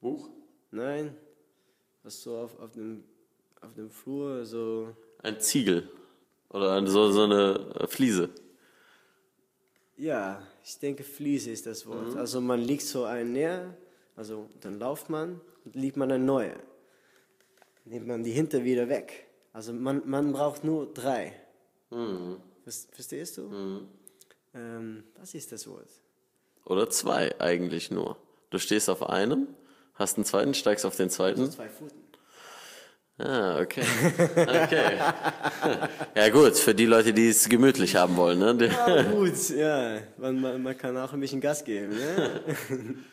[0.00, 0.30] Buch?
[0.70, 1.16] nein,
[2.02, 3.04] was so auf, auf, dem,
[3.60, 5.88] auf dem Flur, so, Ein Ziegel
[6.50, 8.30] oder so, so eine äh, Fliese.
[9.96, 12.16] ja, ich denke, Fliese ist das Wort.
[12.16, 13.76] Also, man legt so ein näher,
[14.16, 16.56] also, dann lauft man und legt man ein neuer.
[17.84, 19.26] Nimmt man die hinter wieder weg.
[19.52, 21.32] Also, man, man braucht nur drei.
[21.90, 22.38] Ver-
[22.92, 23.50] Verstehst du?
[24.54, 25.88] Ähm, was ist das Wort?
[26.64, 28.16] Oder zwei eigentlich nur.
[28.50, 29.48] Du stehst auf einem,
[29.94, 31.50] hast einen zweiten, steigst auf den zweiten.
[31.50, 32.02] Zwei Pfoten.
[33.18, 33.84] Ah, okay.
[34.34, 34.98] Okay.
[36.14, 38.38] ja gut, für die Leute, die es gemütlich haben wollen.
[38.38, 38.66] Ne?
[38.66, 40.00] Ja, gut, ja.
[40.16, 41.96] Man, man, man kann auch ein bisschen Gas geben.
[41.96, 42.40] Ne?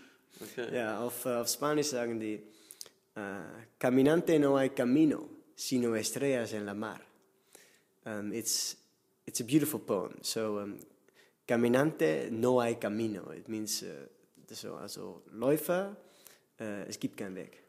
[0.71, 2.41] Ja, auf, äh, auf Spanisch sagen die,
[3.15, 7.01] äh, Caminante no hay camino, sino estrellas en la mar.
[8.05, 8.77] Um, it's,
[9.25, 10.15] it's a beautiful poem.
[10.21, 10.79] So, um,
[11.49, 13.31] Caminante no hay camino.
[13.31, 14.07] It means, äh,
[14.51, 15.97] so, also Läufer,
[16.59, 17.63] äh, es gibt keinen Weg.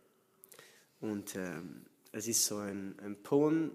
[1.01, 3.71] Und ähm, es ist so ein, ein Poem,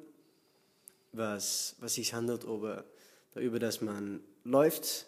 [1.12, 2.86] was, was sich handelt über,
[3.34, 5.08] darüber, dass man läuft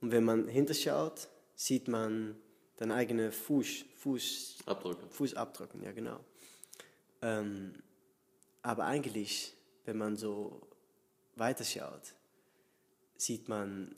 [0.00, 2.34] und wenn man hinterschaut, sieht man
[2.80, 5.06] den eigenen Fuß, Fuß, Abdrücke.
[5.10, 6.18] Fußabdrücken, ja genau.
[7.22, 7.74] Ähm,
[8.62, 10.66] aber eigentlich, wenn man so
[11.36, 12.14] weiterschaut,
[13.16, 13.94] sieht man,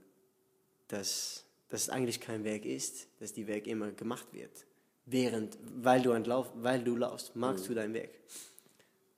[0.88, 4.66] dass, dass es eigentlich kein Weg ist, dass die Weg immer gemacht wird.
[5.04, 8.20] Während, weil du, entlauf, weil du laufst, magst du deinen Weg.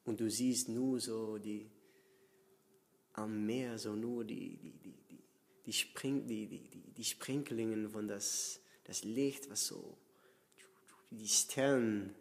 [0.05, 1.71] Und du siehst nur so die,
[3.15, 5.23] am Meer, so nur die, die, die, die,
[5.67, 9.97] die, Spring, die, die, die, die Sprinkelingen von das, das Licht, was so,
[11.11, 12.15] die Sterne,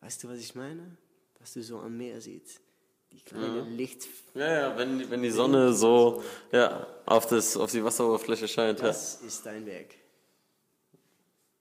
[0.00, 0.96] weißt du, was ich meine?
[1.38, 2.60] Was du so am Meer siehst.
[3.12, 7.70] Die kleine Licht, Ja, ja, wenn, die- wenn die Sonne so ja, auf, das, auf
[7.70, 8.80] die Wasseroberfläche scheint.
[8.80, 8.86] Ja.
[8.88, 9.98] das ist dein Weg.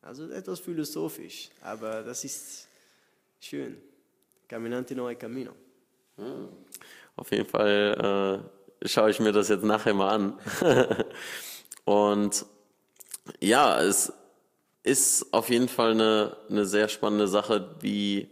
[0.01, 2.67] Also etwas philosophisch, aber das ist
[3.39, 3.77] schön.
[4.47, 5.51] Caminante no hay camino.
[7.15, 8.43] Auf jeden Fall
[8.83, 10.39] äh, schaue ich mir das jetzt nachher mal an.
[11.85, 12.45] Und
[13.39, 14.11] ja, es
[14.83, 18.29] ist auf jeden Fall eine, eine sehr spannende Sache, wie,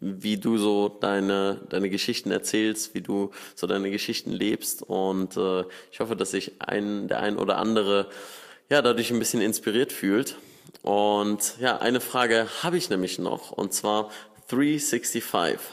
[0.00, 4.82] wie du so deine, deine Geschichten erzählst, wie du so deine Geschichten lebst.
[4.82, 8.08] Und äh, ich hoffe, dass sich ein, der ein oder andere
[8.70, 10.36] ja, dadurch ein bisschen inspiriert fühlt.
[10.82, 14.10] Und ja, eine Frage habe ich nämlich noch, und zwar
[14.48, 15.24] 365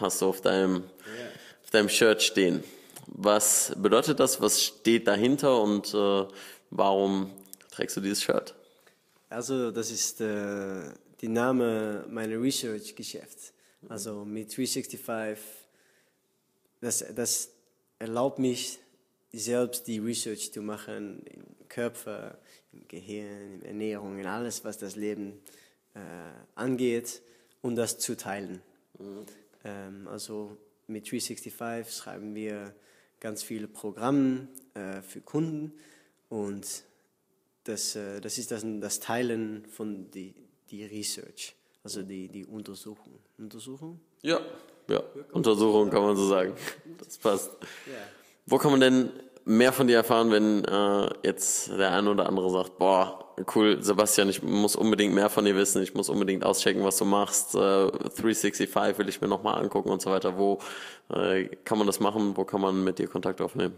[0.02, 0.84] hast du auf deinem,
[1.64, 2.64] auf deinem Shirt stehen.
[3.08, 4.42] Was bedeutet das?
[4.42, 6.26] Was steht dahinter und äh,
[6.70, 7.32] warum
[7.72, 8.54] trägst du dieses Shirt?
[9.30, 10.26] Also das ist äh,
[11.22, 13.54] der Name meiner Research-Geschäft.
[13.90, 15.40] Also mit 365,
[16.82, 17.52] das, das
[18.00, 18.80] erlaubt mich
[19.34, 22.38] selbst die Research zu machen im Körper,
[22.74, 25.40] im Gehirn, in Ernährung, in alles, was das Leben
[25.94, 26.00] äh,
[26.56, 27.22] angeht
[27.62, 28.62] und das zu teilen.
[29.64, 32.74] Ähm, also mit 365 schreiben wir
[33.20, 35.74] ganz viele Programme äh, für Kunden
[36.30, 36.84] und
[37.64, 40.34] das, äh, das ist das, das Teilen von die,
[40.70, 43.20] die Research, also die, die Untersuchung.
[43.38, 44.00] Untersuchung?
[44.22, 44.40] Ja,
[44.90, 45.02] ja.
[45.32, 46.54] Untersuchung kann man so sagen.
[46.98, 47.52] Das passt.
[48.46, 49.12] Wo kann man denn
[49.48, 54.30] mehr von dir erfahren, wenn äh, jetzt der eine oder andere sagt, boah, cool, Sebastian,
[54.30, 57.58] ich muss unbedingt mehr von dir wissen, ich muss unbedingt auschecken, was du machst, äh,
[57.58, 60.38] 365 will ich mir nochmal angucken und so weiter.
[60.38, 60.60] Wo
[61.10, 62.36] äh, kann man das machen?
[62.36, 63.76] Wo kann man mit dir Kontakt aufnehmen?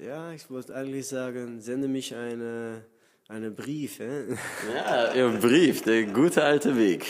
[0.00, 2.84] Ja, ich wollte eigentlich sagen, sende mich eine,
[3.30, 4.00] eine Brief.
[4.00, 4.36] Hä?
[4.74, 7.06] Ja, ihr Brief, der gute alte Weg.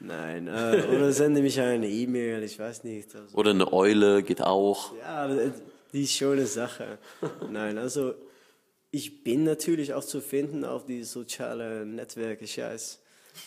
[0.00, 3.14] Nein, äh, oder sende mich eine E-Mail, ich weiß nicht.
[3.14, 4.92] Also, Oder eine Eule geht auch.
[4.98, 5.52] ja, aber
[5.92, 6.98] die eine Sache.
[7.50, 8.14] Nein, also
[8.90, 13.00] ich bin natürlich auch zu finden auf die sozialen Netzwerke, scheiß.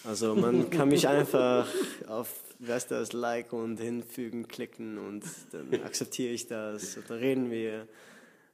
[0.03, 1.67] Also man kann mich einfach
[2.07, 7.49] auf, was das, Like und hinfügen, klicken und dann akzeptiere ich das und dann reden
[7.49, 7.87] wir.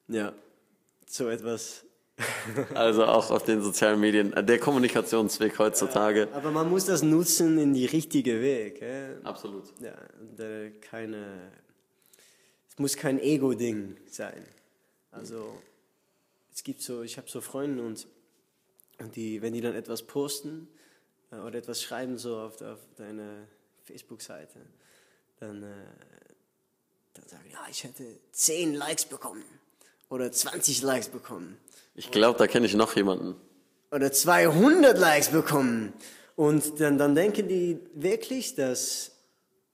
[0.08, 0.32] Ja,
[1.08, 1.85] so etwas.
[2.74, 4.32] Also auch auf den sozialen Medien.
[4.46, 6.30] Der Kommunikationsweg heutzutage.
[6.34, 8.82] Aber man muss das nutzen in die richtige Weg.
[8.82, 9.16] Äh?
[9.24, 9.66] Absolut.
[9.82, 11.52] Ja, und, äh, keine,
[12.70, 14.46] es muss kein Ego-Ding sein.
[15.12, 15.62] Also,
[16.54, 18.08] es gibt so, ich habe so Freunde und
[19.00, 20.70] Und die, wenn die dann etwas posten
[21.32, 23.48] äh, oder etwas schreiben so auf, auf deine
[23.84, 24.60] Facebook-Seite,
[25.40, 25.76] dann, äh,
[27.14, 29.44] dann sagen, ja, ich hätte 10 Likes bekommen
[30.10, 31.58] oder 20 Likes bekommen
[31.96, 33.36] Ich glaube, da kenne ich noch jemanden.
[33.92, 35.94] oder 200 Likes bekommen.
[36.36, 39.12] Und dann, dann denken die wirklich, dass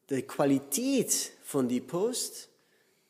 [0.09, 2.49] die Qualität von die Post,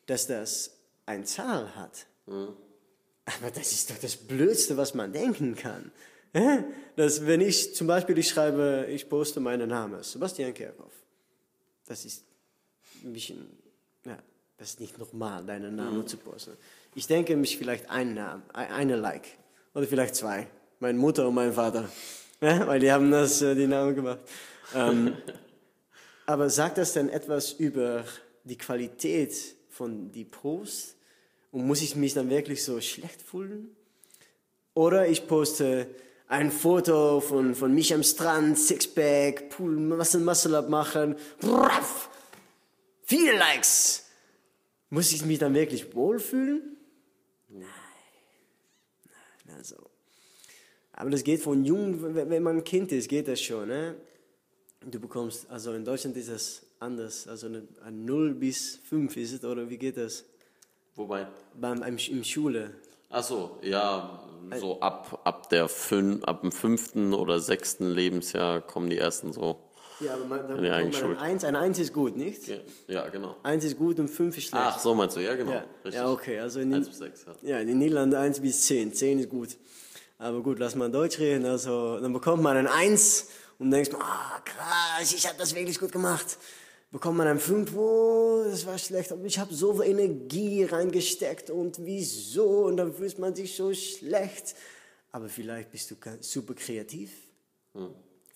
[0.06, 0.70] dass das
[1.04, 2.06] eine Zahl hat.
[2.26, 5.92] Aber das ist doch das Blödste, was man denken kann.
[6.96, 10.94] Dass wenn ich zum Beispiel, ich schreibe, ich poste meinen Namen, Sebastian Kerkhoff.
[11.84, 12.24] Das ist
[13.04, 13.50] ein bisschen,
[14.06, 14.16] ja,
[14.56, 16.56] das ist nicht normal, deinen Namen zu posten.
[16.94, 19.26] Ich denke mich vielleicht einen Namen, ein- eine Like.
[19.74, 20.46] Oder vielleicht zwei.
[20.80, 21.88] Meine Mutter und mein Vater.
[22.40, 24.18] Ja, weil die haben das, äh, die Namen gemacht.
[24.74, 25.16] Ähm,
[26.26, 28.04] aber sagt das denn etwas über
[28.44, 29.34] die Qualität
[29.70, 30.96] von die Post?
[31.50, 33.74] Und muss ich mich dann wirklich so schlecht fühlen?
[34.74, 35.86] Oder ich poste
[36.28, 41.16] ein Foto von, von mich am Strand, Sixpack, Pool, Muscle, Muscle Up machen.
[41.40, 42.08] Braff!
[43.02, 44.06] Viele Likes!
[44.88, 46.76] Muss ich mich dann wirklich wohlfühlen?
[47.52, 47.68] Nein.
[49.44, 49.76] Nein, also.
[50.92, 53.68] Aber das geht von jung, wenn man ein Kind ist, geht das schon.
[53.68, 53.96] Ne?
[54.80, 57.26] Du bekommst, also in Deutschland ist das anders.
[57.28, 60.24] Also ein 0 bis 5 ist es, oder wie geht das?
[60.96, 61.26] Wobei?
[61.54, 62.74] Beim, im, Im Schule.
[63.08, 64.22] Ach so, ja,
[64.58, 69.58] so ab, ab der fün ab dem fünften oder sechsten Lebensjahr kommen die ersten so.
[70.02, 71.44] Ja, aber man, dann Ja, bekommt man ein Eins.
[71.44, 72.48] Ein Eins ist gut, nicht?
[72.48, 72.56] Ja,
[72.88, 73.36] ja genau.
[73.42, 74.64] Eins ist gut und fünf ist schlecht.
[74.66, 75.52] Ach, so meinst du, ja, genau.
[75.52, 75.64] ja.
[75.90, 76.38] Ja, okay.
[76.40, 77.50] Also in, Eins bis sechs, ja.
[77.50, 78.92] ja, in den Niederlanden 1 bis 10.
[78.92, 79.56] 10 ist gut.
[80.18, 81.44] Aber gut, lass mal Deutsch reden.
[81.46, 85.92] Also, dann bekommt man ein 1 und denkst, ah, krass, ich habe das wirklich gut
[85.92, 86.38] gemacht.
[86.90, 91.48] Bekommt man ein 5, oh, das war schlecht, aber ich habe so viel Energie reingesteckt
[91.48, 92.66] und wieso?
[92.66, 94.54] Und dann fühlt man sich so schlecht.
[95.10, 97.10] Aber vielleicht bist du super kreativ.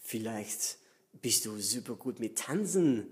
[0.00, 0.78] Vielleicht
[1.22, 3.06] bist du super gut mit Tanzen.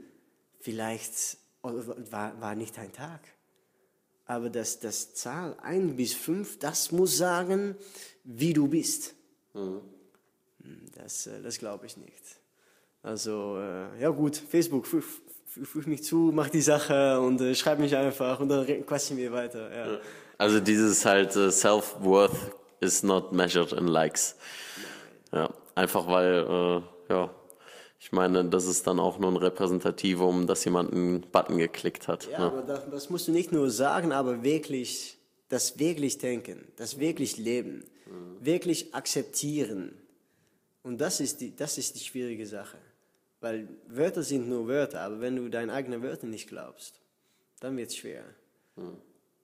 [0.60, 3.20] Vielleicht war, war nicht dein Tag.
[4.26, 7.76] Aber das, das Zahl 1 bis 5, das muss sagen,
[8.24, 9.14] wie du bist.
[9.52, 9.80] Hm,
[10.96, 12.22] Das, äh, das glaube ich nicht.
[13.02, 15.04] Also, äh, ja gut, Facebook, füg,
[15.44, 19.18] füg, füg mich zu, mach die Sache und äh, schreib mich einfach und dann quatschen
[19.18, 19.74] wir weiter.
[19.76, 20.00] Ja.
[20.38, 22.34] Also dieses halt äh, Self-Worth
[22.80, 24.36] is not measured in likes.
[25.32, 26.46] Ja, einfach weil,
[27.08, 27.34] äh, ja,
[27.98, 32.28] ich meine, das ist dann auch nur ein Repräsentativum, dass jemand einen Button geklickt hat.
[32.30, 32.44] Ja, ne?
[32.46, 37.38] aber das, das musst du nicht nur sagen, aber wirklich, das wirklich denken, das wirklich
[37.38, 37.84] leben,
[38.40, 39.96] wirklich akzeptieren.
[40.82, 42.76] Und das ist, die, das ist die schwierige Sache.
[43.40, 47.00] Weil Wörter sind nur Wörter, aber wenn du deine eigenen Wörter nicht glaubst,
[47.60, 48.24] dann wird es schwer.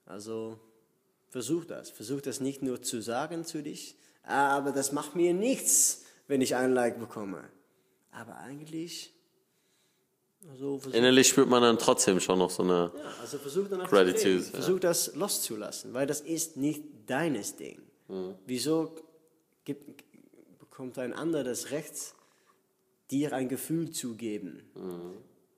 [0.06, 0.58] Also
[1.28, 1.90] versuch das.
[1.90, 6.40] Versuch das nicht nur zu sagen zu dich, "Ah, aber das macht mir nichts, wenn
[6.40, 7.44] ich ein Like bekomme.
[8.12, 9.14] Aber eigentlich,
[10.48, 12.92] also Innerlich spürt man dann trotzdem schon noch so eine.
[12.94, 14.50] ja, also versuch danach Gratitude, ja.
[14.50, 17.80] Versuch das loszulassen, weil das ist nicht deines Ding.
[18.44, 18.96] Wieso
[19.64, 20.02] gibt,
[20.58, 22.14] bekommt ein anderer das Recht,
[23.10, 24.62] dir ein Gefühl zu geben?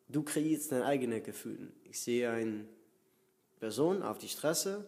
[0.08, 1.72] Du kreierst dein eigenes Gefühl.
[1.84, 2.66] Ich sehe eine
[3.58, 4.84] Person auf die Straße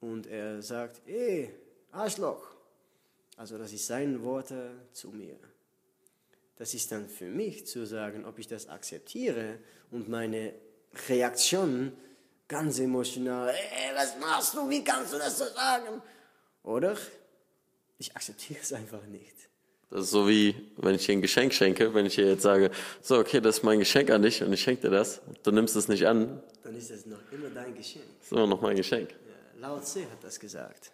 [0.00, 1.54] und er sagt, ey,
[1.92, 2.46] Arschloch.
[3.36, 5.38] Also das ist seine Worte zu mir.
[6.58, 9.58] Das ist dann für mich zu sagen, ob ich das akzeptiere
[9.92, 10.52] und meine
[11.08, 11.92] Reaktion
[12.48, 16.02] ganz emotional, ey, was machst du, wie kannst du das so sagen?
[16.64, 16.96] Oder
[17.98, 19.34] ich akzeptiere es einfach nicht.
[19.90, 22.70] Das ist so wie, wenn ich dir ein Geschenk schenke, wenn ich dir jetzt sage,
[23.00, 25.76] so, okay, das ist mein Geschenk an dich und ich schenke dir das, du nimmst
[25.76, 28.04] es nicht an, Dann ist es noch immer dein Geschenk.
[28.18, 29.10] das ist immer noch mein Geschenk.
[29.10, 30.90] Ja, Lao Tse hat das gesagt.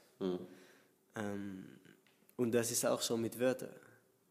[1.16, 1.64] Ähm,
[2.36, 3.74] und das ist auch so mit Wörtern.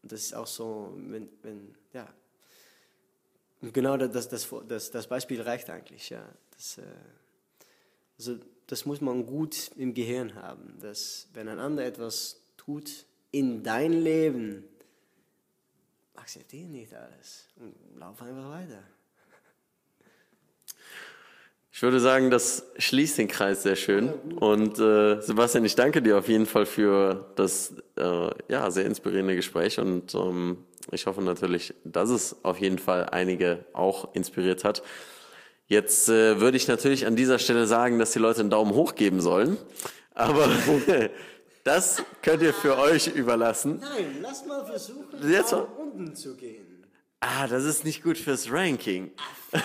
[0.04, 2.06] Und das ist auch so, wenn, wenn ja.
[3.62, 6.28] Und genau das, das, das, das Beispiel reicht eigentlich, ja.
[6.50, 6.82] Das, äh,
[8.18, 8.36] also,
[8.66, 13.94] das muss man gut im Gehirn haben, dass wenn ein anderer etwas tut in dein
[13.94, 14.64] Leben,
[16.16, 18.82] akzeptiere nicht alles und lauf einfach weiter.
[21.84, 24.08] Ich würde sagen, das schließt den Kreis sehr schön.
[24.40, 29.36] Und äh, Sebastian, ich danke dir auf jeden Fall für das äh, ja, sehr inspirierende
[29.36, 34.82] Gespräch und ähm, ich hoffe natürlich, dass es auf jeden Fall einige auch inspiriert hat.
[35.66, 38.94] Jetzt äh, würde ich natürlich an dieser Stelle sagen, dass die Leute einen Daumen hoch
[38.94, 39.58] geben sollen,
[40.14, 40.48] aber
[41.64, 43.80] das könnt ihr für euch überlassen.
[43.82, 46.64] Nein, lass mal versuchen, Jetzt nach mal- unten zu gehen.
[47.20, 49.10] Ah, das ist nicht gut fürs Ranking.
[49.50, 49.62] Fuck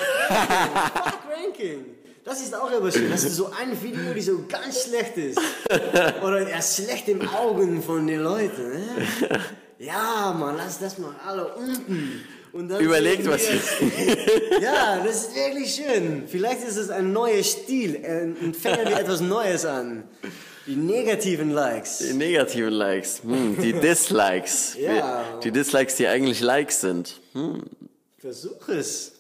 [1.30, 1.86] Ranking.
[2.30, 3.12] Das ist auch immer schön.
[3.12, 5.40] Hast du so ein Video, die so ganz schlecht ist?
[6.24, 8.70] Oder er ist schlecht im Augen von den Leuten.
[8.70, 9.08] Ne?
[9.80, 12.24] Ja, man, lass das mal alle unten.
[12.54, 13.42] Und dann Überlegt, was
[14.62, 16.26] Ja, das ist wirklich schön.
[16.28, 17.96] Vielleicht ist es ein neuer Stil
[18.42, 20.04] und fangen wir etwas Neues an.
[20.68, 21.98] Die negativen Likes.
[21.98, 24.78] Die negativen Likes, hm, die Dislikes.
[24.80, 25.40] Ja.
[25.44, 27.20] Die Dislikes, die eigentlich Likes sind.
[28.20, 29.19] Versuch es.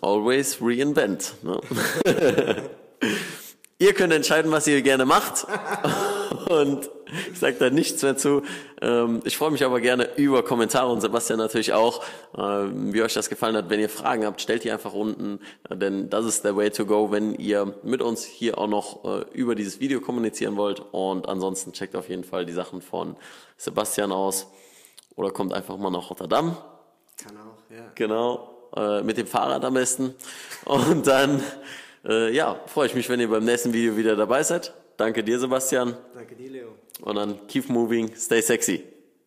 [0.00, 1.34] Always reinvent.
[1.42, 1.60] Ne?
[3.78, 5.46] ihr könnt entscheiden, was ihr gerne macht.
[6.48, 6.90] Und
[7.32, 8.42] ich sage da nichts mehr zu.
[8.80, 12.02] Ähm, ich freue mich aber gerne über Kommentare und Sebastian natürlich auch,
[12.36, 13.70] ähm, wie euch das gefallen hat.
[13.70, 15.38] Wenn ihr Fragen habt, stellt die einfach unten,
[15.70, 19.24] denn das ist der Way to go, wenn ihr mit uns hier auch noch äh,
[19.32, 20.82] über dieses Video kommunizieren wollt.
[20.92, 23.16] Und ansonsten checkt auf jeden Fall die Sachen von
[23.56, 24.48] Sebastian aus
[25.14, 26.56] oder kommt einfach mal nach Rotterdam.
[27.22, 27.92] Kann auch, ja.
[27.94, 30.14] Genau, äh, mit dem Fahrrad am besten.
[30.64, 31.42] Und dann,
[32.06, 34.72] äh, ja, freue ich mich, wenn ihr beim nächsten Video wieder dabei seid.
[34.96, 35.96] Danke dir, Sebastian.
[36.14, 36.68] Danke dir, Leo.
[37.00, 38.93] Und dann keep moving, stay sexy.